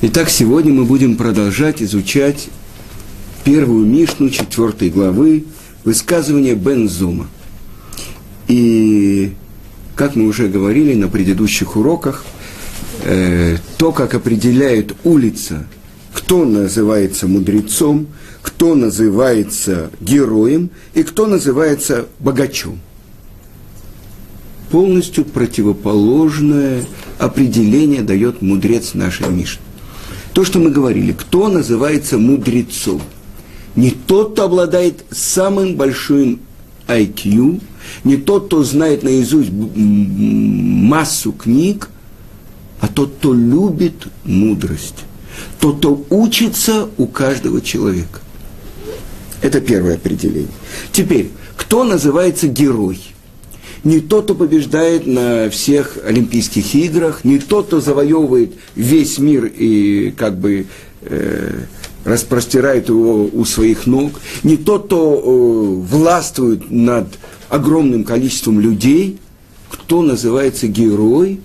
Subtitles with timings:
[0.00, 2.50] Итак, сегодня мы будем продолжать изучать
[3.42, 5.46] первую Мишну четвертой главы
[5.82, 7.26] высказывания Бензума.
[8.46, 9.32] И,
[9.96, 12.24] как мы уже говорили на предыдущих уроках,
[13.02, 15.66] э, то, как определяет улица,
[16.14, 18.06] кто называется мудрецом,
[18.40, 22.78] кто называется героем и кто называется богачом.
[24.70, 26.84] Полностью противоположное
[27.18, 29.62] определение дает мудрец нашей Мишны.
[30.32, 33.02] То, что мы говорили, кто называется мудрецом?
[33.76, 36.40] Не тот, кто обладает самым большим
[36.86, 37.60] IQ,
[38.04, 41.90] не тот, кто знает наизусть массу книг,
[42.80, 45.04] а тот, кто любит мудрость,
[45.60, 48.20] тот, кто учится у каждого человека.
[49.42, 50.48] Это первое определение.
[50.92, 53.00] Теперь, кто называется герой?
[53.84, 60.12] Не тот, кто побеждает на всех Олимпийских играх, не тот, кто завоевывает весь мир и
[60.16, 60.66] как бы
[61.02, 61.60] э,
[62.04, 67.06] распростирает его у своих ног, не тот, кто э, властвует над
[67.48, 69.18] огромным количеством людей,
[69.70, 71.40] кто называется герой,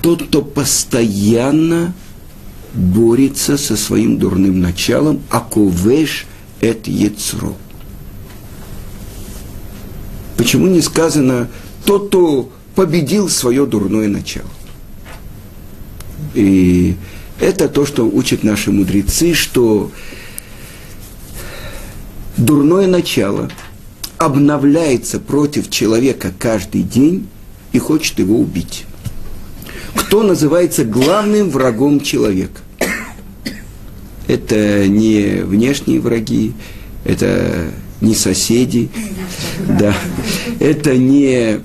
[0.00, 1.94] тот, кто постоянно
[2.74, 6.26] борется со своим дурным началом, аковеш
[6.60, 7.54] эт яцро.
[10.42, 11.46] Почему не сказано
[11.84, 14.50] тот, кто победил свое дурное начало?
[16.34, 16.96] И
[17.38, 19.92] это то, что учат наши мудрецы, что
[22.36, 23.52] дурное начало
[24.18, 27.28] обновляется против человека каждый день
[27.70, 28.84] и хочет его убить.
[29.94, 32.62] Кто называется главным врагом человека?
[34.26, 36.52] Это не внешние враги,
[37.04, 37.70] это
[38.02, 38.90] не соседи,
[39.66, 39.94] да,
[40.60, 41.60] это не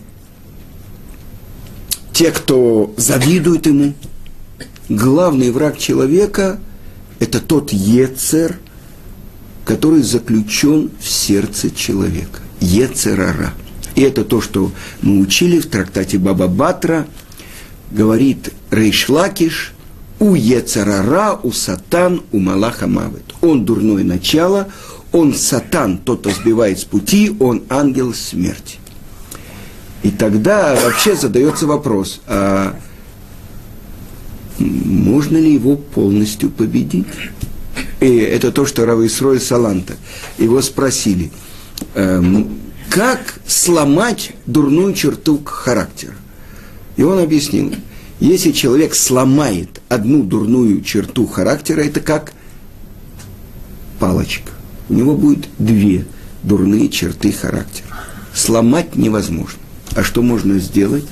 [2.13, 3.93] те, кто завидует ему.
[4.87, 6.59] Главный враг человека–
[7.19, 8.57] это тот Ецер,
[9.65, 12.39] который заключен в сердце человека.
[12.61, 13.53] Ецерара.
[13.95, 17.07] И это то, что мы учили в трактате Баба Батра,
[17.91, 19.73] говорит Рейшлакиш,
[20.19, 23.23] у Ецерара, у Сатан, у Малаха Мавет.
[23.41, 24.67] Он дурное начало,
[25.11, 28.77] он сатан, тот, кто сбивает с пути, он ангел смерти.
[30.03, 32.77] И тогда вообще задается вопрос, а
[34.59, 37.07] можно ли его полностью победить?
[37.99, 39.95] И это то, что Рависрой Саланта.
[40.37, 41.31] Его спросили,
[41.95, 46.15] эм, как сломать дурную черту характера?
[46.95, 47.73] И он объяснил,
[48.19, 52.33] если человек сломает одну дурную черту характера, это как
[53.99, 54.51] палочка
[54.89, 56.05] у него будет две
[56.43, 57.87] дурные черты характера.
[58.33, 59.59] Сломать невозможно.
[59.95, 61.05] А что можно сделать?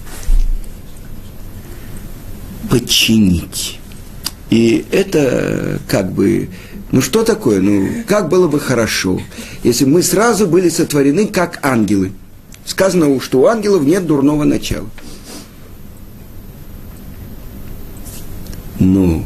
[2.70, 3.80] Подчинить.
[4.50, 6.50] И это как бы,
[6.92, 7.62] ну что такое?
[7.62, 9.20] Ну, как было бы хорошо,
[9.64, 12.12] если мы сразу были сотворены как ангелы.
[12.66, 14.90] Сказано, что у ангелов нет дурного начала.
[18.80, 19.24] Но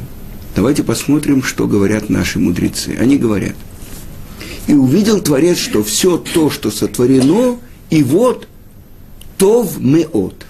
[0.55, 2.95] давайте посмотрим, что говорят наши мудрецы.
[2.99, 3.55] Они говорят–
[4.69, 7.57] и увидел Творец, что все то, что сотворено,
[7.89, 8.47] и вот
[9.39, 10.45] Тов Меот.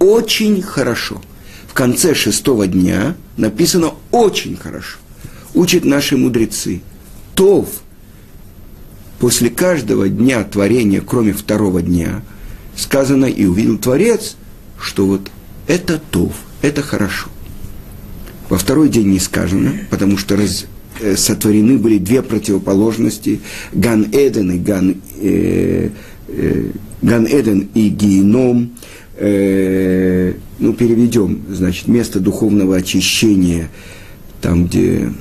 [0.00, 1.22] Очень хорошо.
[1.68, 4.98] В конце шестого дня написано очень хорошо.
[5.54, 6.82] Учат наши мудрецы.
[7.36, 7.68] Тов.
[9.20, 12.22] После каждого дня творения, кроме второго дня,
[12.74, 14.34] сказано, и увидел Творец,
[14.80, 15.30] что вот
[15.68, 17.28] это Тов, это хорошо.
[18.48, 20.66] Во второй день не сказано, потому что раз,
[21.16, 23.40] сотворены были две противоположности,
[23.72, 25.90] Ган-Эден и Ган, э,
[26.28, 26.70] э,
[27.02, 28.72] Ган-Эден и Геном,
[29.16, 33.68] э, ну, переведем, значит, место духовного очищения,
[34.40, 35.12] там, где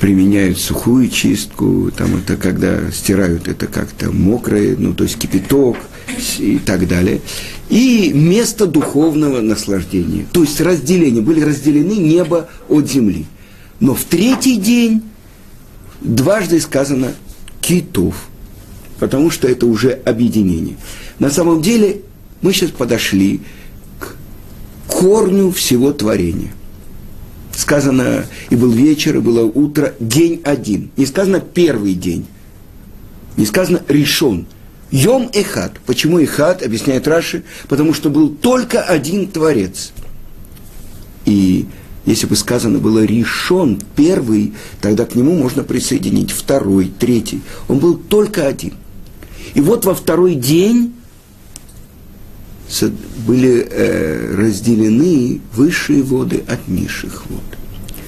[0.00, 5.76] применяют сухую чистку, там это когда стирают это как-то мокрое, ну, то есть кипяток
[6.38, 7.20] и так далее.
[7.70, 10.26] И место духовного наслаждения.
[10.32, 13.26] То есть разделение, были разделены небо от земли.
[13.82, 15.02] Но в третий день
[16.00, 17.14] дважды сказано
[17.60, 18.28] китов,
[19.00, 20.76] потому что это уже объединение.
[21.18, 22.02] На самом деле
[22.42, 23.40] мы сейчас подошли
[23.98, 24.14] к
[24.86, 26.52] корню всего творения.
[27.56, 30.92] Сказано, и был вечер, и было утро, день один.
[30.96, 32.24] Не сказано первый день.
[33.36, 34.46] Не сказано решен.
[34.92, 35.80] Йом Эхад.
[35.86, 39.90] Почему Эхад, объясняет Раши, потому что был только один Творец.
[41.24, 41.66] И
[42.04, 47.42] если бы сказано было решен первый, тогда к нему можно присоединить второй, третий.
[47.68, 48.74] Он был только один.
[49.54, 50.94] И вот во второй день
[53.26, 57.42] были э, разделены высшие воды от низших вод.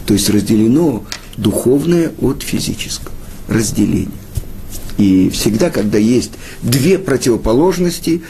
[0.07, 1.05] То есть разделено
[1.37, 3.13] духовное от физического.
[3.49, 4.09] Разделение.
[4.97, 6.33] И всегда, когда есть
[6.63, 8.23] две противоположности,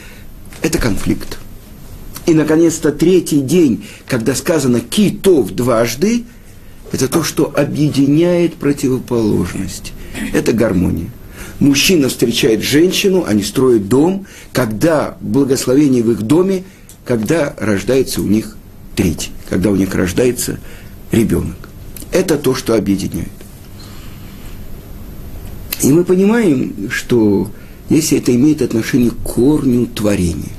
[0.63, 1.39] это конфликт.
[2.27, 6.25] И, наконец-то, третий день, когда сказано «китов» дважды,
[6.93, 9.93] это то, что объединяет противоположность.
[10.33, 11.11] Это гармония.
[11.59, 16.65] Мужчина встречает женщину, они строят дом, когда благословение в их доме,
[17.05, 18.57] когда рождается у них
[18.97, 20.59] третий, когда у них рождается
[21.13, 21.57] ребенок.
[22.11, 23.29] Это то, что объединяет.
[25.83, 27.51] И мы понимаем, что
[27.89, 30.53] если это имеет отношение к корню творения.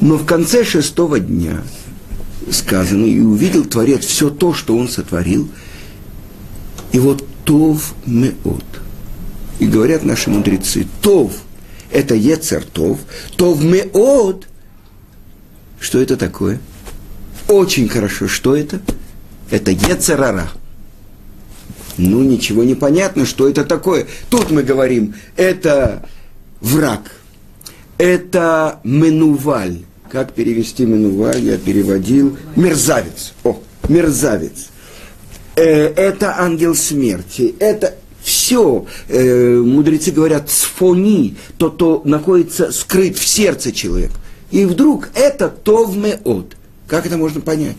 [0.00, 1.62] Но в конце шестого дня
[2.50, 5.48] сказано, и увидел Творец все то, что он сотворил,
[6.92, 8.64] и вот Тов Меот.
[9.58, 11.32] И говорят наши мудрецы, Тов–
[11.90, 12.98] это Ецер Тов,
[13.36, 14.48] Тов Меот–
[15.80, 16.60] что это такое?
[17.48, 18.80] Очень хорошо, что это?
[19.50, 20.50] Это Ецерара–
[21.96, 24.06] ну, ничего не понятно, что это такое.
[24.30, 26.08] Тут мы говорим, это
[26.60, 27.12] враг,
[27.98, 29.80] это менуваль.
[30.10, 31.40] Как перевести менуваль?
[31.40, 32.36] Я переводил.
[32.56, 33.32] Мерзавец.
[33.42, 34.68] О, мерзавец.
[35.56, 37.54] Э, это ангел смерти.
[37.58, 44.14] Это все, э, мудрецы говорят, сфони, то, то находится скрыт в сердце человека.
[44.50, 46.56] И вдруг это товмеот.
[46.86, 47.76] Как это можно понять?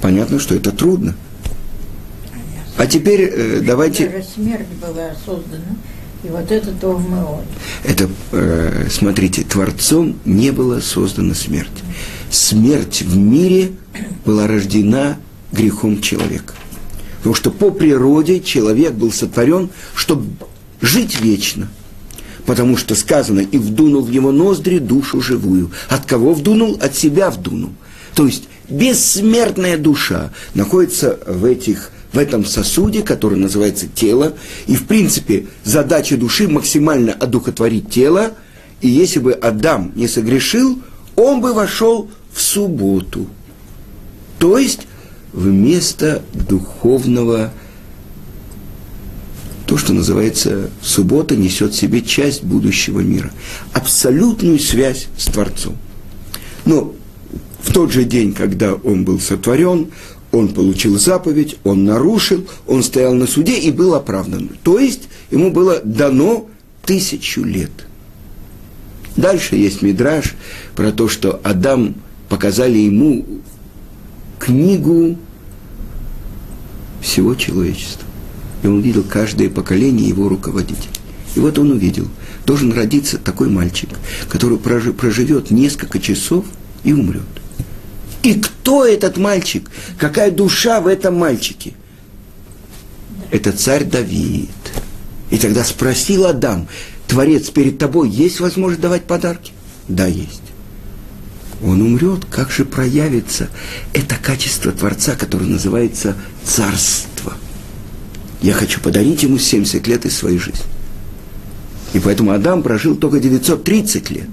[0.00, 1.14] понятно, что это трудно.
[2.76, 4.08] А теперь э, давайте...
[4.08, 5.76] Даже смерть была создана,
[6.22, 7.44] и вот это Товмеот.
[7.84, 11.70] Это, э, смотрите, Творцом не была создана смерть.
[12.30, 13.72] Смерть в мире
[14.24, 15.16] была рождена
[15.52, 16.54] грехом человека.
[17.18, 20.26] Потому что по природе человек был сотворен, чтобы
[20.80, 21.68] жить вечно.
[22.46, 25.70] Потому что сказано, и вдунул в его ноздри душу живую.
[25.88, 26.78] От кого вдунул?
[26.80, 27.70] От себя вдунул.
[28.14, 34.34] То есть бессмертная душа находится в, этих, в этом сосуде, который называется тело.
[34.66, 38.32] И, в принципе, задача души максимально одухотворить тело.
[38.80, 40.80] И если бы Адам не согрешил,
[41.16, 43.26] он бы вошел в субботу.
[44.38, 44.86] То есть
[45.32, 47.52] вместо духовного
[49.66, 53.30] то, что называется суббота, несет в себе часть будущего мира.
[53.72, 55.76] Абсолютную связь с Творцом.
[56.64, 56.92] Но
[57.62, 59.92] в тот же день, когда он был сотворен,
[60.32, 64.50] он получил заповедь, он нарушил, он стоял на суде и был оправдан.
[64.62, 66.48] То есть ему было дано
[66.84, 67.70] тысячу лет.
[69.16, 70.34] Дальше есть мидраж
[70.76, 71.96] про то, что Адам
[72.28, 73.26] показали ему
[74.38, 75.18] книгу
[77.02, 78.06] всего человечества.
[78.62, 80.90] И он видел каждое поколение его руководителей.
[81.34, 82.08] И вот он увидел,
[82.46, 83.88] должен родиться такой мальчик,
[84.28, 86.44] который проживет несколько часов
[86.84, 87.39] и умрет.
[88.22, 89.70] И кто этот мальчик?
[89.98, 91.74] Какая душа в этом мальчике?
[93.30, 94.50] Это царь Давид.
[95.30, 96.68] И тогда спросил Адам,
[97.06, 99.52] Творец, перед тобой есть возможность давать подарки?
[99.88, 100.42] Да, есть.
[101.62, 103.48] Он умрет, как же проявится
[103.92, 107.34] это качество Творца, которое называется царство.
[108.40, 110.64] Я хочу подарить ему 70 лет из своей жизни.
[111.92, 114.28] И поэтому Адам прожил только 930 лет.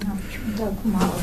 [0.84, 1.14] Мало.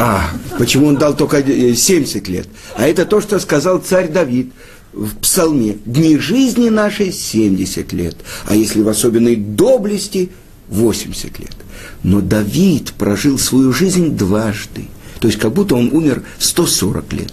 [0.00, 2.46] А, почему он дал только 70 лет?
[2.76, 4.52] А это то, что сказал царь Давид
[4.92, 5.78] в псалме.
[5.84, 10.30] Дни жизни нашей 70 лет, а если в особенной доблести
[10.68, 11.56] 80 лет.
[12.04, 14.86] Но Давид прожил свою жизнь дважды.
[15.18, 17.32] То есть как будто он умер 140 лет.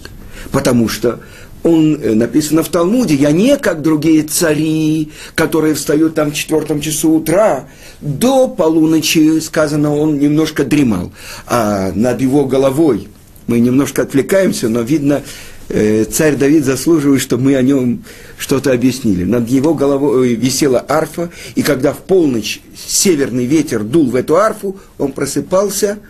[0.50, 1.20] Потому что
[1.66, 6.80] он, э, написано в Талмуде, я не как другие цари, которые встают там в четвертом
[6.80, 7.68] часу утра,
[8.00, 11.12] до полуночи, сказано, он немножко дремал,
[11.46, 13.08] а над его головой,
[13.48, 15.22] мы немножко отвлекаемся, но видно,
[15.68, 18.04] э, царь Давид заслуживает, чтобы мы о нем
[18.38, 19.24] что-то объяснили.
[19.24, 24.76] Над его головой висела арфа, и когда в полночь северный ветер дул в эту арфу,
[24.98, 25.98] он просыпался–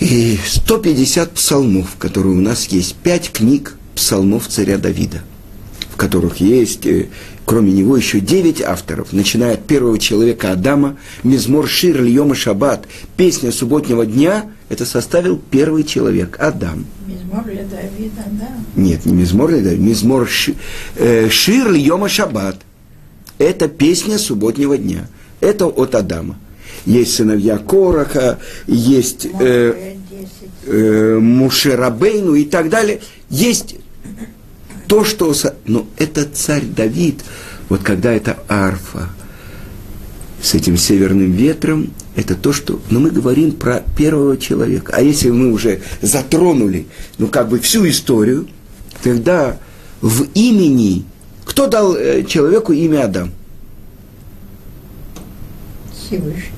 [0.00, 5.20] и 150 псалмов, которые у нас есть, пять книг псалмов царя Давида,
[5.90, 7.08] в которых есть, э,
[7.44, 12.88] кроме него, еще девять авторов, начиная от первого человека Адама, Мизмор Шир Льома Шаббат,
[13.18, 16.86] песня субботнего дня, это составил первый человек, Адам.
[17.06, 18.48] Мизмор для Давида, да?
[18.74, 20.30] Нет, не Мизмор для Давида, Мизмор
[20.96, 22.56] э, Шир Льома Шаббат.
[23.36, 25.08] Это песня субботнего дня.
[25.40, 26.36] Это от Адама.
[26.86, 29.96] Есть сыновья Короха, есть э,
[30.64, 33.00] э, Мушерабейну и так далее.
[33.28, 33.76] Есть
[34.86, 35.32] то, что...
[35.66, 37.22] Но это царь Давид,
[37.68, 39.10] вот когда эта арфа
[40.42, 42.80] с этим северным ветром, это то, что...
[42.90, 44.92] Но мы говорим про первого человека.
[44.96, 46.86] А если мы уже затронули,
[47.18, 48.48] ну, как бы всю историю,
[49.02, 49.58] тогда
[50.00, 51.04] в имени...
[51.44, 53.32] Кто дал э, человеку имя Адам?
[55.92, 56.50] Всевышний.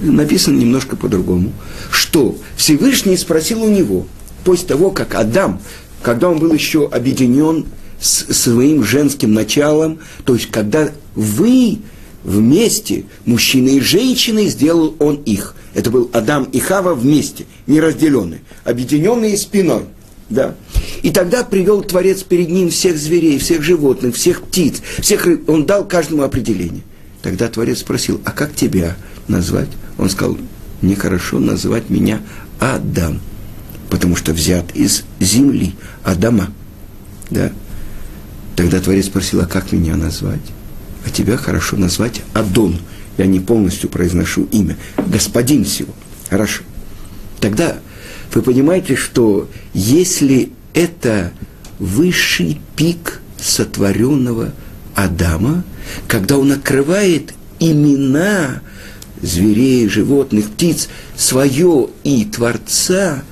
[0.00, 1.52] Написано немножко по-другому.
[1.90, 4.06] Что Всевышний спросил у него,
[4.44, 5.60] после того, как Адам,
[6.04, 7.64] когда он был еще объединен
[7.98, 11.78] с своим женским началом, то есть когда вы
[12.22, 15.54] вместе, мужчина и женщина, сделал он их.
[15.72, 19.84] Это был Адам и Хава вместе, не разделенные, объединенные спиной.
[20.28, 20.54] Да.
[21.02, 25.48] И тогда привел Творец перед ним всех зверей, всех животных, всех птиц, всех рыб.
[25.48, 26.82] Он дал каждому определение.
[27.22, 28.96] Тогда Творец спросил, а как тебя
[29.26, 29.68] назвать?
[29.96, 30.36] Он сказал,
[30.82, 32.20] нехорошо называть меня
[32.60, 33.20] Адам,
[33.94, 36.52] потому что взят из земли, Адама.
[37.30, 37.52] Да.
[38.56, 40.40] Тогда Творец спросил, а как меня назвать?
[41.06, 42.80] А тебя хорошо назвать Адон.
[43.18, 44.76] Я не полностью произношу имя.
[45.06, 45.94] Господин всего.
[46.28, 46.64] Хорошо.
[47.38, 47.76] Тогда
[48.34, 51.30] вы понимаете, что если это
[51.78, 54.54] высший пик сотворенного
[54.96, 55.62] Адама,
[56.08, 58.60] когда он открывает имена
[59.22, 63.22] зверей, животных, птиц, свое и Творца,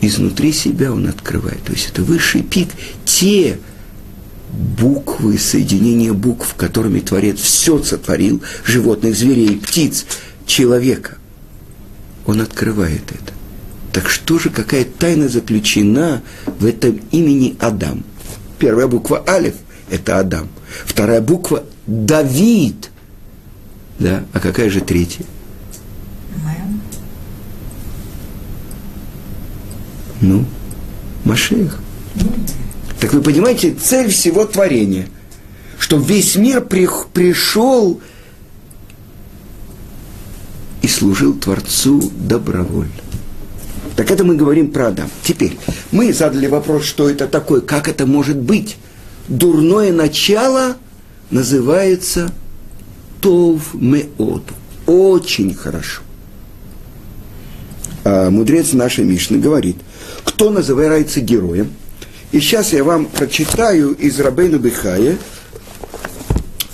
[0.00, 1.62] изнутри себя он открывает.
[1.64, 2.70] То есть это высший пик.
[3.04, 3.58] Те
[4.52, 10.06] буквы, соединение букв, которыми Творец все сотворил, животных, зверей, птиц,
[10.46, 11.18] человека.
[12.26, 13.32] Он открывает это.
[13.92, 18.04] Так что же, какая тайна заключена в этом имени Адам?
[18.58, 19.54] Первая буква Алиф–
[19.90, 20.48] это Адам.
[20.84, 22.90] Вторая буква– Давид.
[23.98, 25.24] Да, а какая же третья?
[30.20, 30.44] Ну,
[31.24, 31.80] Машех.
[33.00, 35.08] Так вы понимаете, цель всего творения,
[35.78, 38.00] чтобы весь мир при, пришел
[40.82, 42.92] и служил Творцу добровольно.
[43.96, 45.10] Так это мы говорим про Адам.
[45.22, 45.58] Теперь,
[45.92, 48.76] мы задали вопрос, что это такое, как это может быть.
[49.28, 50.76] Дурное начало
[51.30, 52.30] называется
[53.20, 54.42] Тов Меод.
[54.86, 56.02] Очень хорошо.
[58.04, 59.76] А мудрец нашей Мишны говорит,
[60.24, 61.72] кто называется героем,
[62.32, 65.18] и сейчас я вам прочитаю из Рабейна Бихая,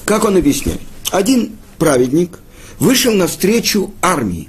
[0.04, 0.80] как он объясняет.
[1.10, 2.38] Один праведник
[2.78, 4.48] вышел навстречу армии,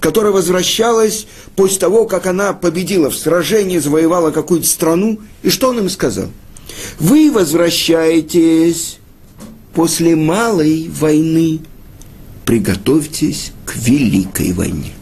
[0.00, 5.18] которая возвращалась после того, как она победила в сражении, завоевала какую-то страну.
[5.42, 6.28] И что он им сказал?
[6.98, 8.98] Вы возвращаетесь
[9.74, 11.60] после малой войны,
[12.44, 14.92] приготовьтесь к великой войне.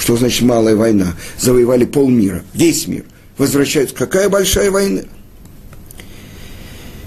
[0.00, 1.14] Что значит малая война?
[1.38, 3.04] Завоевали полмира, весь мир–
[3.36, 3.94] возвращаются.
[3.94, 5.02] Какая большая война?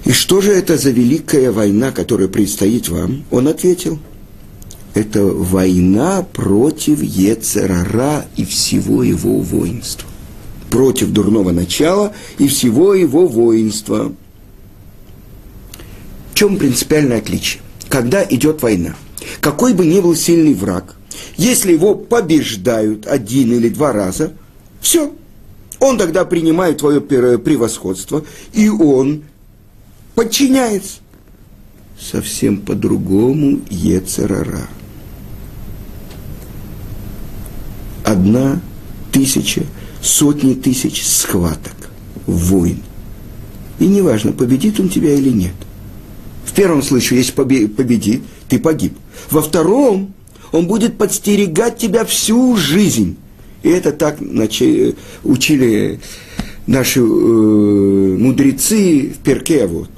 [0.06, 3.24] И что же это за великая война, которая предстоит вам?
[3.32, 3.98] Он ответил,
[4.94, 10.08] это война против Ецерара и всего его воинства.
[10.70, 14.14] Против дурного начала и всего его воинства.
[16.32, 17.62] В чем принципиальное отличие?
[17.90, 18.96] Когда идет война,
[19.40, 20.96] какой бы ни был сильный враг,
[21.38, 24.34] если его побеждают один или два раза,
[24.82, 25.14] все,
[25.80, 28.24] он тогда принимает твое превосходство,
[28.54, 29.24] и он
[30.16, 31.00] подчиняется.
[32.00, 34.68] Совсем по-другому Ецерара.
[38.04, 38.62] Одна
[39.12, 39.64] тысяча,
[40.02, 41.90] сотни тысяч схваток,
[42.26, 42.80] войн.
[43.80, 45.54] И неважно, победит он тебя или нет.
[46.46, 48.98] В первом случае, если победит, ты погиб.
[49.32, 50.14] Во втором,
[50.54, 53.18] он будет подстерегать тебя всю жизнь.
[53.64, 54.20] И это так
[55.24, 56.00] учили
[56.68, 59.66] наши э, мудрецы в Перке.
[59.66, 59.90] Вот.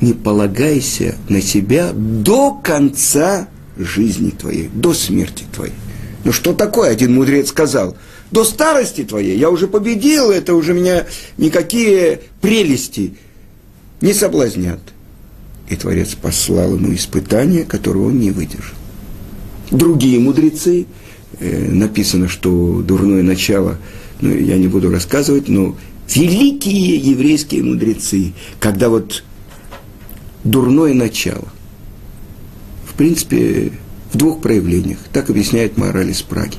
[0.00, 5.74] Не полагайся на себя до конца жизни твоей, до смерти твоей.
[6.24, 7.96] Ну что такое, один мудрец сказал,
[8.30, 11.06] до старости твоей я уже победил, это уже меня
[11.36, 13.14] никакие прелести
[14.00, 14.80] не соблазнят.
[15.68, 18.76] И Творец послал ему испытание, которого он не выдержал.
[19.70, 20.86] Другие мудрецы–
[21.38, 23.76] Э, написано, что дурное начало,
[24.20, 25.76] ну, я не буду рассказывать, но
[26.14, 29.22] великие еврейские мудрецы, когда вот
[30.44, 31.48] дурное начало,
[32.86, 33.72] в принципе,
[34.12, 36.56] в двух проявлениях, так объясняет мораль из Праги.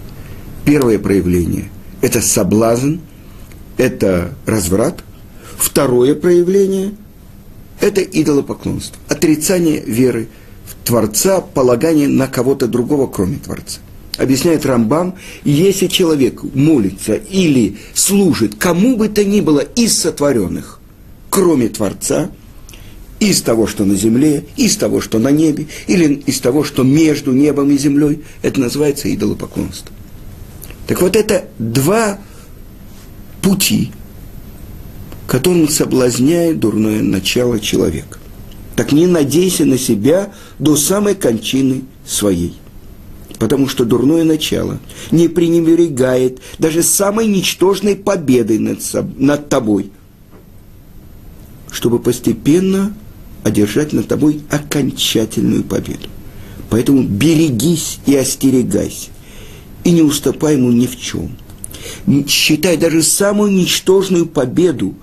[0.64, 1.70] Первое проявление–
[2.02, 2.98] это соблазн,
[3.78, 5.04] это разврат.
[5.58, 6.92] Второе проявление–
[7.80, 10.28] это идолопоклонство, отрицание веры
[10.88, 13.82] Творца, полагание на кого-то другого, кроме Творца
[14.18, 20.80] объясняет Рамбам, если человек молится или служит кому бы то ни было из сотворенных,
[21.30, 22.32] кроме Творца,
[23.20, 27.34] из того, что на земле, из того, что на небе, или из того, что между
[27.34, 28.24] небом и землей.
[28.42, 29.94] Это называется идолопоклонство.
[30.88, 32.18] Так вот это два
[33.42, 33.92] пути,
[35.28, 38.20] которым соблазняет дурное начало человека.
[38.78, 42.54] Так не надейся на себя до самой кончины своей.
[43.40, 44.80] Потому что дурное начало
[45.10, 48.80] не пренебрегает даже самой ничтожной победой над,
[49.18, 49.90] над тобой,
[51.72, 52.96] чтобы постепенно
[53.44, 56.08] одержать над тобой окончательную победу.
[56.70, 59.10] Поэтому берегись и остерегайся,
[59.86, 61.36] и не уступай ему ни в чем.
[62.28, 64.94] Считай даже самую ничтожную победу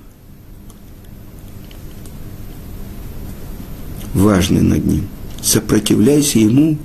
[4.25, 5.09] важной над ним.
[5.43, 6.79] Сопротивляйся ему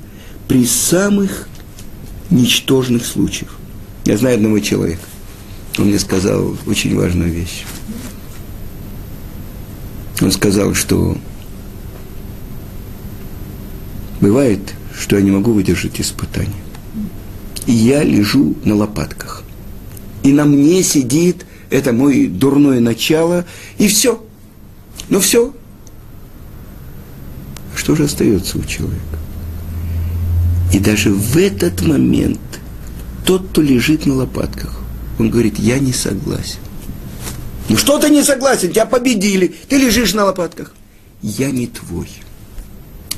[0.48, 1.48] при самых
[2.30, 3.58] ничтожных случаях.
[4.06, 5.02] Я знаю одного человека.
[5.78, 7.64] Он мне сказал очень важную вещь.
[10.22, 11.18] Он сказал, что
[14.22, 14.60] Бывает,
[14.98, 16.52] что я не могу выдержать испытания.
[17.66, 19.44] И я лежу на лопатках.
[20.24, 23.46] И на мне сидит это мое дурное начало,
[23.78, 24.22] и все.
[25.08, 25.54] Ну все.
[27.90, 29.18] Что же остается у человека?
[30.72, 32.40] И даже в этот момент
[33.26, 34.80] тот, кто лежит на лопатках,
[35.18, 36.60] он говорит, я не согласен.
[37.68, 38.70] Ну что ты не согласен?
[38.70, 39.56] Тебя победили.
[39.68, 40.76] Ты лежишь на лопатках.
[41.24, 42.08] Я не твой.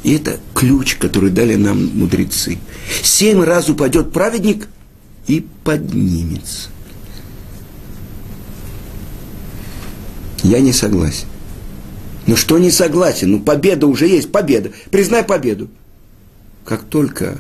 [0.04, 2.58] И это ключ, который дали нам мудрецы.
[3.04, 4.70] Семь раз упадет праведник
[5.28, 6.70] и поднимется.
[10.44, 11.28] Я не согласен.
[12.28, 13.32] Ну что не согласен?
[13.32, 14.72] Ну победа уже есть, победа.
[14.90, 15.70] Признай победу.
[16.66, 17.40] Как только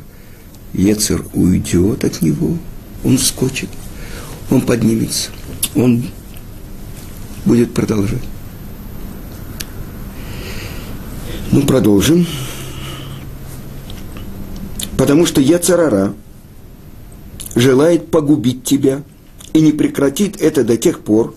[0.73, 2.57] Ецер уйдет от него,
[3.03, 3.69] он вскочит,
[4.49, 5.29] он поднимется,
[5.75, 6.03] он
[7.45, 8.23] будет продолжать.
[11.51, 12.25] Ну, продолжим
[15.01, 16.13] потому что я царара
[17.55, 19.01] желает погубить тебя
[19.51, 21.33] и не прекратит это до тех пор,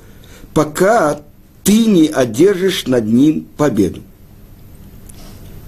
[0.52, 1.22] пока
[1.64, 4.02] ты не одержишь над ним победу.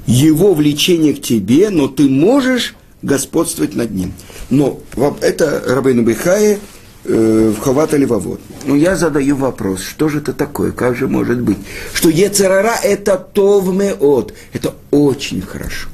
[0.07, 4.13] Его влечение к тебе, но ты можешь господствовать над ним.
[4.51, 4.81] Но
[5.21, 6.61] это Рабейну Бихае
[7.05, 8.41] э, в Хавата Левовод.
[8.67, 11.59] Но я задаю вопрос, что же это такое, как же может быть?
[11.93, 15.89] Что Ецерара– это товмеот, это очень хорошо.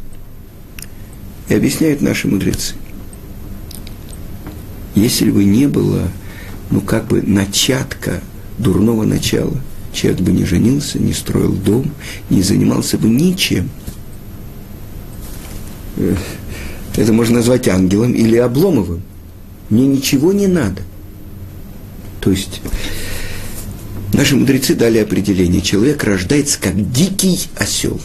[1.49, 2.75] И объясняют наши мудрецы.
[4.95, 6.09] Если бы не было,
[6.71, 8.21] ну, как бы, начатка
[8.59, 9.57] дурного начала,
[9.93, 11.91] человек бы не женился, не строил дом,
[12.31, 13.71] не занимался бы ничем.
[15.97, 16.15] Э,
[16.97, 19.03] это можно назвать ангелом или обломовым.
[19.71, 20.83] Мне ничего не надо.
[22.21, 22.61] То есть
[24.13, 25.61] наши мудрецы дали определение.
[25.61, 28.01] Человек рождается как дикий осел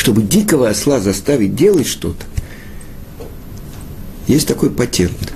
[0.00, 2.24] чтобы дикого осла заставить делать что-то,
[4.26, 5.34] есть такой патент.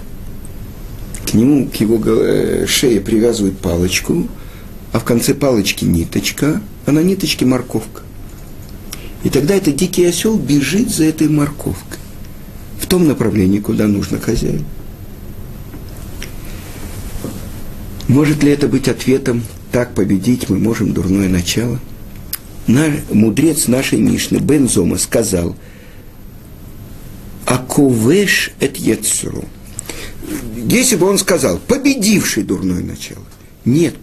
[1.26, 4.26] К нему, к его э, шее привязывают палочку,
[4.94, 8.02] а в конце палочки ниточка, а на ниточке морковка.
[9.24, 11.98] И тогда этот дикий осел бежит за этой морковкой
[12.78, 14.64] в том направлении, куда нужно хозяин.
[18.07, 21.80] Может ли это быть ответом «так победить мы можем дурное начало»?
[22.68, 25.57] наш, мудрец нашей Мишны Бензома сказал,
[27.46, 29.44] «Аковеш эт Ецру».
[30.68, 33.24] Если бы он сказал, победивший дурное начало.
[33.64, 33.96] Нет,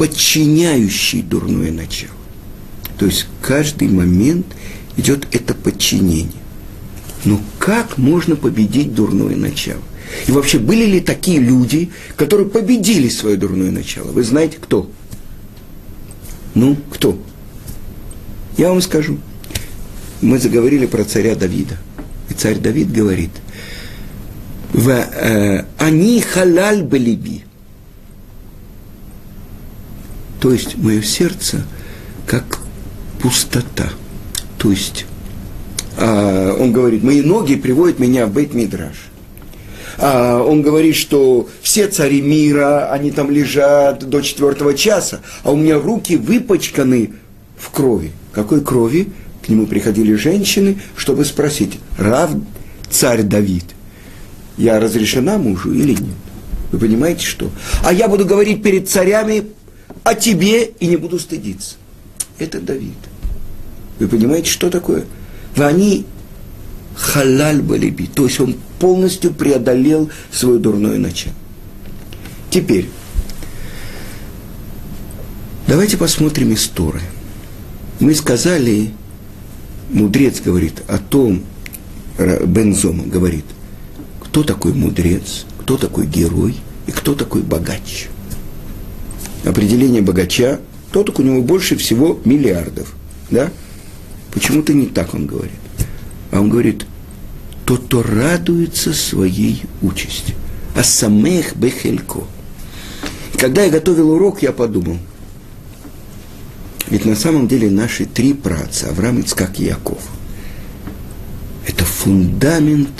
[0.00, 2.14] подчиняющий дурное начало.
[2.98, 4.46] То есть каждый момент
[4.96, 6.40] идет это подчинение.
[7.26, 9.82] Но как можно победить дурное начало?
[10.26, 14.10] И вообще, были ли такие люди, которые победили свое дурное начало?
[14.10, 14.90] Вы знаете, кто?
[16.54, 17.22] Ну, кто?
[18.56, 19.18] Я вам скажу.
[20.22, 21.76] Мы заговорили про царя Давида.
[22.30, 23.32] И царь Давид говорит,
[24.72, 27.44] э, они халаль балиби.
[30.40, 31.64] То есть мое сердце
[32.26, 32.58] как
[33.20, 33.90] пустота.
[34.58, 35.06] То есть
[35.96, 38.96] э, он говорит, мои ноги приводят меня в Бейт-Мидраш.
[39.98, 45.56] А, он говорит, что все цари мира, они там лежат до четвертого часа, а у
[45.56, 47.12] меня руки выпачканы
[47.58, 48.12] в крови.
[48.32, 49.12] Какой крови?
[49.44, 52.30] К нему приходили женщины, чтобы спросить, Рав,
[52.90, 53.64] царь Давид,
[54.56, 56.16] я разрешена мужу или нет?
[56.72, 57.50] Вы понимаете, что?
[57.84, 59.44] А я буду говорить перед царями
[60.04, 61.76] о тебе и не буду стыдиться.
[62.38, 62.96] Это Давид.
[63.98, 65.04] Вы понимаете, что такое?
[65.56, 66.06] Они
[66.94, 71.34] халаль балиби, то есть он полностью преодолел свое дурное начало.
[72.50, 72.88] Теперь,
[75.66, 77.02] давайте посмотрим историю.
[78.00, 78.90] Мы сказали,
[79.90, 81.42] мудрец говорит о том,
[82.18, 83.44] Бензома говорит,
[84.22, 88.08] кто такой мудрец, кто такой герой и кто такой богач.
[89.44, 90.60] Определение богача,
[90.92, 92.94] тот, у него больше всего миллиардов.
[93.30, 93.50] Да?
[94.32, 95.52] Почему-то не так он говорит.
[96.30, 96.84] А он говорит,
[97.64, 100.34] тот, кто радуется своей участи.
[100.74, 102.20] А самех бехелько.
[103.38, 104.98] Когда я готовил урок, я подумал,
[106.88, 110.02] ведь на самом деле наши три праца, Авраам, Ицкак и Яков,
[111.66, 112.90] это фундамент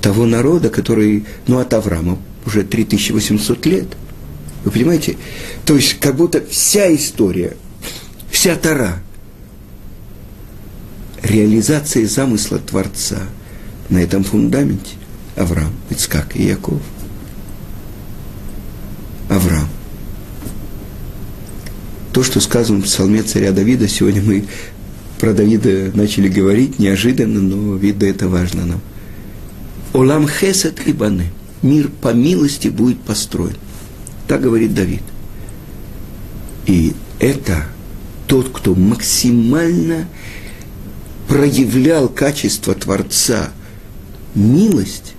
[0.00, 3.86] того народа, который, ну, от Авраама уже 3800 лет.
[4.64, 5.16] Вы понимаете?
[5.64, 7.56] То есть, как будто вся история,
[8.30, 9.02] вся Тара,
[11.22, 13.20] реализация замысла Творца
[13.88, 14.96] на этом фундаменте
[15.36, 16.82] Авраам, Ицкак и Яков.
[19.28, 19.68] Авраам
[22.18, 24.44] то, что сказано в псалме царя Давида, сегодня мы
[25.20, 28.80] про Давида начали говорить неожиданно, но видно это важно нам.
[29.92, 31.26] Олам хесед и баны.
[31.62, 33.54] Мир по милости будет построен.
[34.28, 35.02] Так говорит Давид.
[36.66, 37.66] И это
[38.26, 40.06] тот, кто максимально
[41.26, 43.50] проявлял качество Творца,
[44.34, 45.14] милость,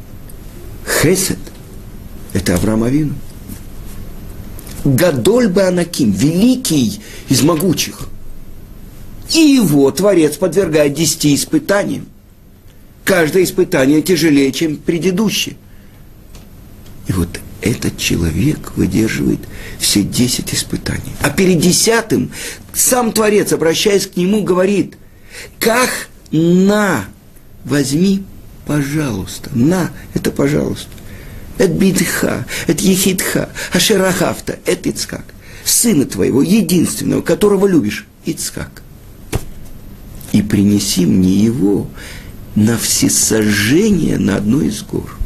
[1.02, 1.40] хесед,
[2.34, 3.16] это Авраам Авину.
[4.86, 8.08] Гадоль Анаким, великий из могучих.
[9.34, 12.06] И его Творец подвергает десяти испытаниям.
[13.04, 15.58] Каждое испытание тяжелее, чем предыдущее.
[17.08, 19.40] И вот этот человек выдерживает
[19.80, 21.14] все десять испытаний.
[21.22, 22.32] А перед десятым
[22.74, 24.98] сам Творец, обращаясь к нему, говорит,
[25.60, 25.90] как
[26.32, 27.06] на,
[27.66, 28.24] возьми,
[28.66, 30.90] пожалуйста, на, это пожалуйста.
[31.58, 35.26] Это бидха, это ехидха, ашерахавта, это Ицкак.
[35.66, 38.82] Сына твоего, единственного, которого любишь, Ицкак.
[40.32, 41.90] И принеси мне его
[42.56, 45.19] на всесожжение на одной из гор.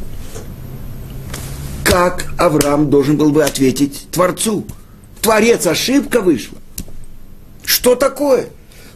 [1.84, 4.66] Как Авраам должен был бы ответить Творцу?
[5.22, 6.58] Творец, ошибка вышла.
[7.64, 8.48] Что такое?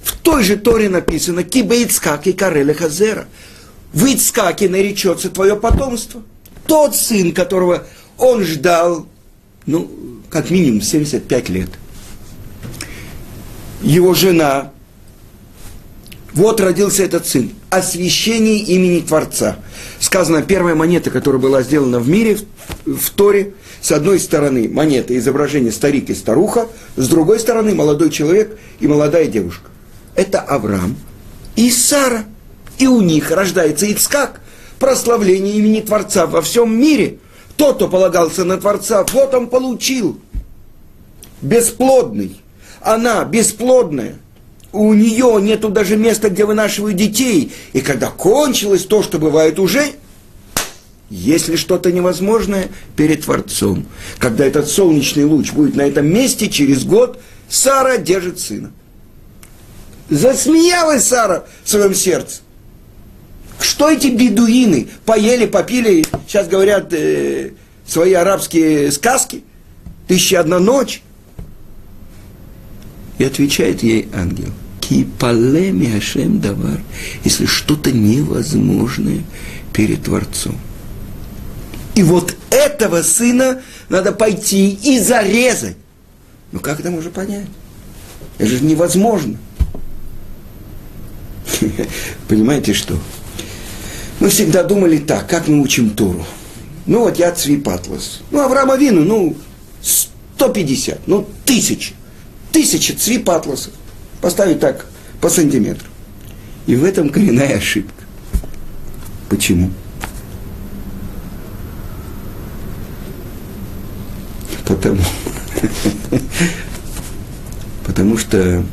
[0.02, 3.28] В той же Торе написано «Киба Ицкак и Кареля Хазера».
[3.93, 6.21] В Ицкаке наречется твое потомство–
[6.67, 9.08] тот сын, которого он ждал,
[9.65, 9.89] ну,
[10.30, 11.69] как минимум 75 лет.
[13.82, 14.71] Его жена,
[16.34, 19.58] вот родился этот сын, освящение имени Творца.
[19.99, 22.38] Сказано, первая монета, которая была сделана в мире,
[22.86, 28.10] в, в Торе, с одной стороны монета, изображение старик и старуха, с другой стороны молодой
[28.10, 29.69] человек и молодая девушка.
[30.15, 30.95] Это Авраам
[31.56, 32.25] и Сара.
[32.77, 34.41] И у них рождается Ицкак–
[34.80, 37.19] прославление имени Творца во всем мире.
[37.56, 40.19] Тот, кто полагался на Творца, вот он получил.
[41.41, 42.39] Бесплодный.
[42.82, 44.19] Она бесплодная.
[44.78, 47.52] У нее нету даже места, где вынашивают детей.
[47.74, 49.94] И когда кончилось то, что бывает уже,
[51.10, 53.88] если что-то невозможное перед Творцом,
[54.20, 58.72] когда этот солнечный луч будет на этом месте, через год Сара держит сына.
[60.12, 62.42] Засмеялась Сара в своем сердце.
[63.60, 67.54] Что эти бедуины поели, попили, сейчас говорят э,
[67.88, 69.44] свои арабские сказки,
[70.08, 71.02] тысяча одна ночь.
[73.18, 74.52] И отвечает ей ангел,
[75.97, 76.82] ашем давар,
[77.23, 79.23] если что-то невозможное
[79.73, 80.58] перед Творцом.
[81.95, 85.78] И вот этого сына надо пойти и зарезать.
[86.52, 87.47] Ну как это можно понять?
[88.38, 89.38] Это же невозможно.
[92.28, 92.97] Понимаете что?
[94.19, 96.26] Мы всегда думали так, как мы учим Туру.
[96.86, 98.21] Ну вот я цвипатлас.
[98.32, 99.36] Ну, Авраама Вину, ну,
[99.82, 101.93] 150, ну, тысячи.
[102.52, 103.73] Тысячи цвипатласов.
[104.21, 104.86] Поставить так
[105.21, 105.88] по сантиметру.
[106.65, 108.03] И в этом коренная ошибка.
[109.30, 109.71] Почему?
[114.65, 115.01] Потому,
[117.86, 118.65] потому что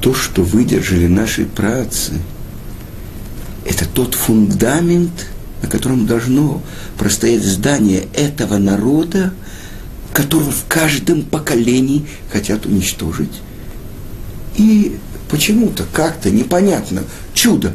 [0.00, 2.12] то, что выдержали наши працы–
[3.64, 5.26] это тот фундамент,
[5.62, 6.62] на котором должно
[6.98, 9.32] простоять здание этого народа,
[10.12, 13.40] которого в каждом поколении хотят уничтожить.
[14.56, 14.96] И
[15.30, 17.72] почему-то, как-то непонятно, чудо,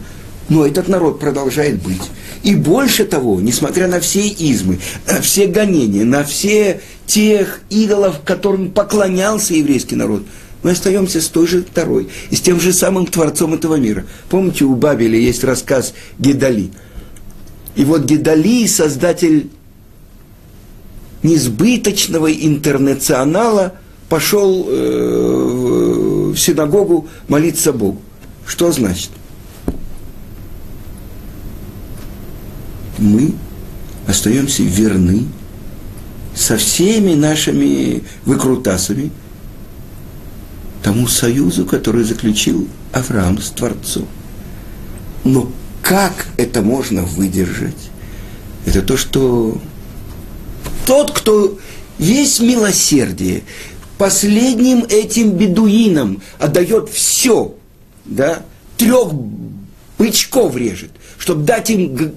[0.50, 2.02] но этот народ продолжает быть.
[2.44, 8.72] И больше того, несмотря на все измы, на все гонения, на все тех идолов, которым
[8.72, 10.24] поклонялся еврейский народ–
[10.64, 14.06] мы остаемся с той же второй и с тем же самым Творцом этого мира.
[14.30, 16.72] Помните, у Бабеля есть рассказ Гедали.
[17.76, 19.50] И вот Гедали, создатель
[21.24, 23.74] несбыточного интернационала,
[24.10, 28.02] пошел э, в синагогу молиться Богу.
[28.46, 29.10] Что значит?
[32.98, 33.34] Мы
[34.08, 35.26] остаемся верны
[36.34, 39.12] со всеми нашими выкрутасами
[40.84, 44.08] тому союзу, который заключил Авраам с Творцом.
[45.24, 45.52] Но
[45.82, 47.90] как это можно выдержать?
[48.66, 49.60] Это то, что
[50.88, 51.60] тот, кто
[52.00, 53.44] есть милосердие,
[53.98, 57.54] последним этим бедуинам отдает все,
[58.06, 58.46] да,
[58.78, 59.10] трех
[59.98, 62.14] бычков режет, чтобы дать им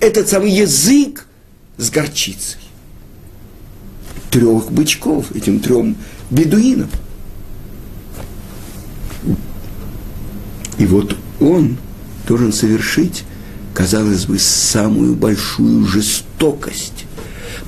[0.00, 1.26] этот самый язык
[1.76, 2.60] с горчицей.
[4.30, 5.94] Трех бычков, этим трем
[6.30, 6.88] бедуинам.
[10.78, 11.76] И вот он
[12.26, 13.24] должен совершить,
[13.74, 17.05] казалось бы, самую большую жестокость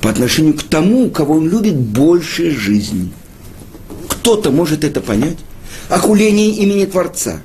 [0.01, 3.11] по отношению к тому, кого он любит больше жизни.
[4.09, 5.37] Кто-то может это понять.
[5.89, 7.41] Окуление имени Творца.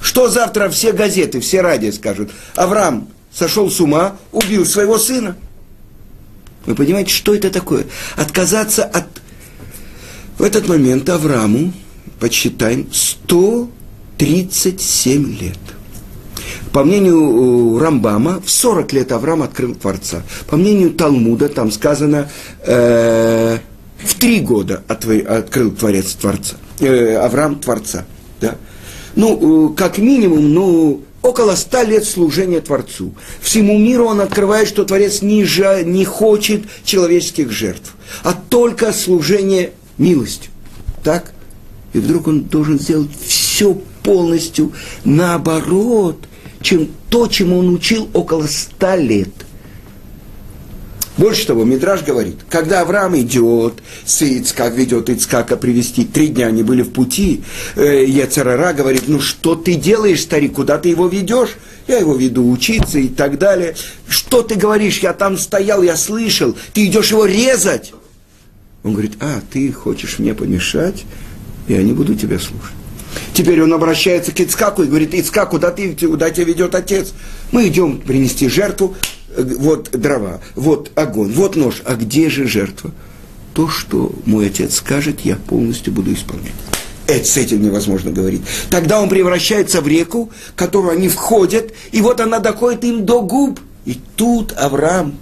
[0.00, 2.30] Что завтра все газеты, все радио скажут?
[2.54, 5.36] Авраам сошел с ума, убил своего сына.
[6.66, 7.86] Вы понимаете, что это такое?
[8.16, 9.06] Отказаться от...
[10.38, 11.72] В этот момент Аврааму,
[12.18, 15.58] подсчитаем, 137 лет.
[16.72, 20.22] По мнению э, Рамбама, в 40 лет Авраам открыл Творца.
[20.48, 22.30] По мнению Талмуда, там сказано,
[22.64, 23.58] э,
[23.98, 26.56] в три года открыл Творец Творца.
[26.78, 28.04] Э, Авраам Творца.
[28.40, 28.56] Да?
[29.16, 33.14] Ну, э, как минимум, ну, около ста лет служения Творцу.
[33.40, 39.72] Всему миру он открывает, что Творец не, жа, не хочет человеческих жертв, а только служение
[39.98, 40.50] милостью.
[41.02, 41.32] Так?
[41.92, 44.72] И вдруг он должен сделать все полностью
[45.04, 46.16] наоборот,
[46.60, 49.30] чем то, чему он учил около ста лет.
[51.16, 53.74] Больше того, Мидраж говорит, когда Авраам идет,
[54.06, 57.42] с Ицкак ведет Ицкака привести, три дня они были в пути,
[57.76, 61.50] э, Ецарара говорит, ну что ты делаешь, старик, куда ты его ведешь?
[61.86, 63.76] Я его веду учиться и так далее.
[64.08, 67.92] Что ты говоришь, я там стоял, я слышал, ты идешь его резать.
[68.82, 71.04] Он говорит, а, ты хочешь мне помешать,
[71.68, 72.79] я не буду тебя слушать.
[73.32, 77.12] Теперь он обращается к Ицкаку и говорит, Ицкак, куда, ты, куда тебя ведет отец?
[77.52, 78.96] Мы идем принести жертву,
[79.34, 81.82] э, вот дрова, вот огонь, вот нож.
[81.84, 82.90] А где же жертва?
[83.54, 86.52] То, что мой отец скажет, я полностью буду исполнять.
[87.06, 88.42] Это с этим невозможно говорить.
[88.70, 93.22] Тогда он превращается в реку, в которую они входят, и вот она доходит им до
[93.22, 93.58] губ.
[93.84, 95.18] И тут Авраам,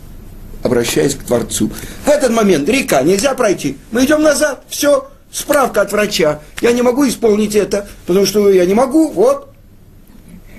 [0.62, 1.70] обращаясь к Творцу,
[2.04, 6.40] в этот момент река, нельзя пройти, мы идем назад, все, справка от врача.
[6.60, 9.52] Я не могу исполнить это, потому что я не могу, вот.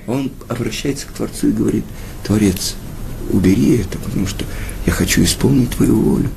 [0.08, 1.86] Он обращается к Творцу и говорит,
[2.25, 2.75] Творец,
[3.32, 4.45] убери это, потому что
[4.86, 6.29] я хочу исполнить твою волю.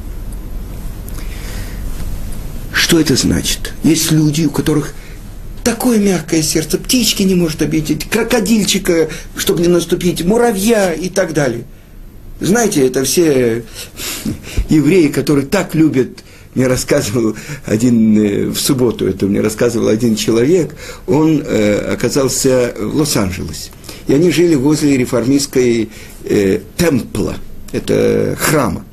[2.72, 3.72] Что это значит?
[3.82, 4.94] Есть люди, у которых
[5.64, 11.64] такое мягкое сердце, птички не может обидеть, крокодильчика, чтобы не наступить, муравья и так далее.
[12.40, 13.64] Знаете, это все
[14.68, 17.34] евреи, которые так любят мне рассказывал
[17.66, 20.74] один, э, в субботу это мне рассказывал один человек,
[21.06, 23.70] он э, оказался в Лос-Анджелесе.
[24.06, 25.90] И они жили возле реформистской
[26.24, 27.36] э, темпла,
[27.72, 28.84] это храма.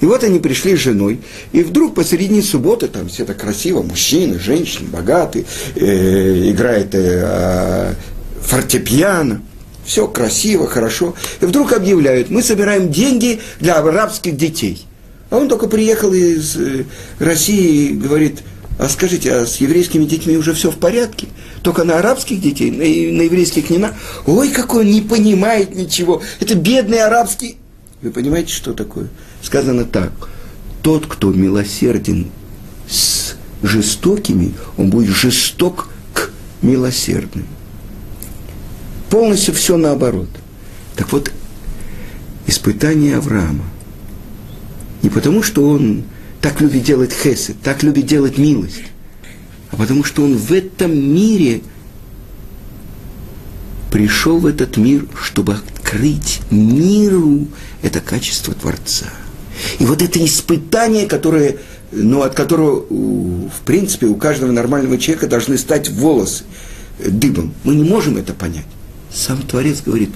[0.00, 1.20] И вот они пришли с женой,
[1.52, 5.44] и вдруг посередине субботы, там все так красиво, мужчины, женщины, богатые,
[5.76, 7.94] э, играет э,
[8.40, 9.42] фортепиано,
[9.84, 11.14] все красиво, хорошо.
[11.40, 14.86] И вдруг объявляют, мы собираем деньги для арабских детей.
[15.30, 16.84] А он только приехал из э,
[17.20, 18.42] России и говорит,
[18.78, 21.28] а скажите, а с еврейскими детьми уже все в порядке?
[21.62, 23.94] Только на арабских детей, на, на еврейских не на...
[24.26, 26.20] Ой, какой он не понимает ничего.
[26.40, 27.56] Это бедный арабский...
[28.02, 29.08] Вы понимаете, что такое?
[29.42, 30.12] Сказано так.
[30.82, 32.30] Тот, кто милосерден
[32.88, 36.30] с жестокими, он будет жесток к
[36.62, 37.46] милосердным.
[39.10, 40.30] Полностью все наоборот.
[40.96, 41.30] Так вот,
[42.46, 43.64] испытание Авраама–
[45.02, 46.04] не потому, что он
[46.40, 48.82] так любит делать хесед, так любит делать милость,
[49.70, 51.62] а потому что он в этом мире
[53.90, 57.46] пришел в этот мир, чтобы открыть миру
[57.82, 59.06] это качество Творца.
[59.78, 61.56] И вот это испытание, которое,
[61.92, 66.44] ну, от которого, в принципе, у каждого нормального человека должны стать волосы
[67.04, 67.52] дыбом.
[67.64, 68.66] Мы не можем это понять.
[69.12, 70.10] Сам Творец говорит,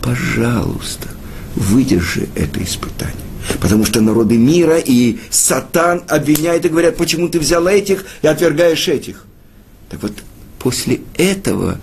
[0.00, 1.08] пожалуйста,
[1.54, 3.29] выдержи это испытание.
[3.60, 8.88] Потому что народы мира и сатан обвиняют и говорят, почему ты взял этих и отвергаешь
[8.88, 9.24] этих.
[9.88, 10.12] Так вот,
[10.58, 11.80] после этого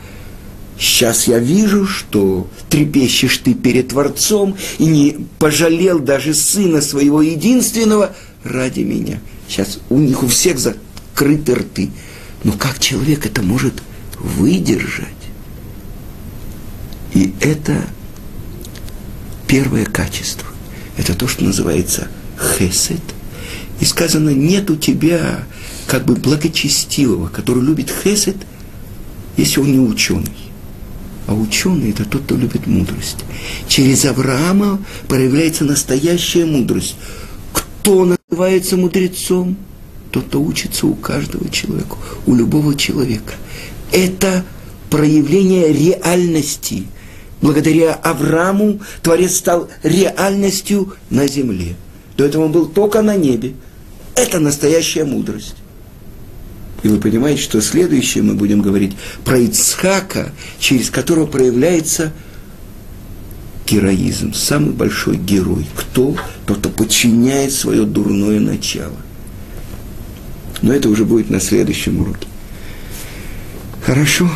[0.79, 8.15] сейчас я вижу, что трепещешь ты перед Творцом и не пожалел даже сына своего единственного
[8.43, 9.19] ради меня.
[9.47, 11.89] Сейчас у них у всех закрыты рты.
[12.43, 13.81] Но как человек это может
[14.19, 15.07] выдержать?
[17.13, 17.83] И это
[19.47, 20.47] первое качество.
[20.97, 22.07] Это то, что называется
[22.57, 23.01] хесед.
[23.79, 25.43] И сказано, нет у тебя
[25.87, 28.35] как бы благочестивого, который любит хесед,
[29.37, 30.31] если он не ученый.
[31.27, 33.17] А ученый– это тот, кто любит мудрость.
[33.67, 36.95] Через Авраама проявляется настоящая мудрость.
[37.53, 39.57] Кто называется мудрецом?
[40.11, 43.33] Тот, кто учится у каждого человека, у любого человека.
[43.91, 44.45] Это
[44.89, 46.87] проявление реальности.
[47.41, 51.75] Благодаря Аврааму Творец стал реальностью на земле.
[52.17, 53.53] До этого он был только на небе.
[54.15, 55.55] Это настоящая мудрость.
[56.83, 62.11] И вы понимаете, что следующее мы будем говорить про Ицхака, через которого проявляется
[63.67, 65.67] героизм, самый большой герой.
[65.75, 66.15] Кто?
[66.45, 68.97] Тот, кто подчиняет свое дурное начало.
[70.61, 72.27] Но это уже будет на следующем уроке.
[73.85, 74.29] Хорошо.